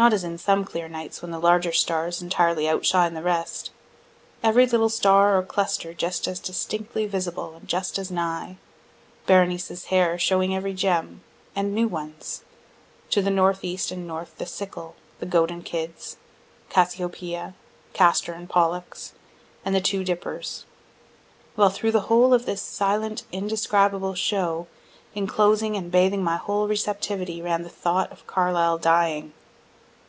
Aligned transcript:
Not 0.00 0.12
as 0.12 0.22
in 0.22 0.38
some 0.38 0.64
clear 0.64 0.88
nights 0.88 1.22
when 1.22 1.32
the 1.32 1.40
larger 1.40 1.72
stars 1.72 2.22
entirely 2.22 2.68
outshine 2.68 3.14
the 3.14 3.20
rest. 3.22 3.72
Every 4.44 4.64
little 4.64 4.88
star 4.88 5.36
or 5.36 5.42
cluster 5.42 5.92
just 5.92 6.28
as 6.28 6.38
distinctly 6.38 7.04
visible, 7.04 7.54
and 7.56 7.66
just 7.66 7.98
as 7.98 8.08
nigh. 8.08 8.58
Berenice's 9.26 9.86
hair 9.86 10.16
showing 10.16 10.54
every 10.54 10.72
gem, 10.72 11.24
and 11.56 11.74
new 11.74 11.88
ones. 11.88 12.44
To 13.10 13.20
the 13.20 13.30
northeast 13.32 13.90
and 13.90 14.06
north 14.06 14.36
the 14.38 14.46
Sickle, 14.46 14.94
the 15.18 15.26
Goat 15.26 15.50
and 15.50 15.64
kids, 15.64 16.16
Cassiopeia, 16.70 17.54
Castor 17.92 18.34
and 18.34 18.48
Pollux, 18.48 19.14
and 19.64 19.74
the 19.74 19.80
two 19.80 20.04
Dippers. 20.04 20.64
While 21.56 21.70
through 21.70 21.90
the 21.90 22.02
whole 22.02 22.32
of 22.32 22.46
this 22.46 22.62
silent 22.62 23.24
indescribable 23.32 24.14
show, 24.14 24.68
inclosing 25.16 25.74
and 25.74 25.90
bathing 25.90 26.22
my 26.22 26.36
whole 26.36 26.68
receptivity, 26.68 27.42
ran 27.42 27.62
the 27.62 27.68
thought 27.68 28.12
of 28.12 28.28
Carlyle 28.28 28.78
dying. 28.78 29.32